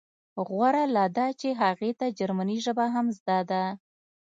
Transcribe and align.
غوره 0.47 0.83
لا 0.95 1.05
دا 1.17 1.27
چې 1.39 1.49
هغې 1.61 1.91
ته 1.99 2.05
جرمني 2.17 2.57
ژبه 2.65 2.85
هم 2.95 3.07
زده 3.17 3.39
ده 3.49 3.63